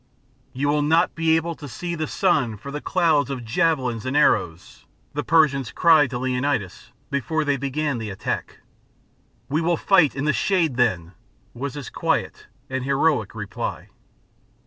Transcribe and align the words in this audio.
"You 0.53 0.67
will 0.67 0.81
not 0.81 1.13
be 1.13 1.35
able 1.35 1.53
to 1.53 1.67
see 1.67 1.93
the 1.93 2.07
sun 2.07 2.57
for 2.57 2.71
the 2.71 2.81
clouds 2.81 3.29
of 3.29 3.45
javelins 3.45 4.03
and 4.03 4.17
arrows," 4.17 4.87
the 5.13 5.23
Persians 5.23 5.71
cried 5.71 6.09
to 6.09 6.17
Leonids, 6.17 6.91
before 7.11 7.45
they 7.45 7.55
began 7.55 7.99
the 7.99 8.09
attack." 8.09 8.61
We 9.47 9.61
will 9.61 9.77
fight 9.77 10.15
in 10.15 10.25
the 10.25 10.33
shade 10.33 10.75
then," 10.75 11.11
was 11.53 11.75
his 11.75 11.91
quiet 11.91 12.47
and 12.67 12.83
heroic 12.83 13.35
reply. 13.35 13.89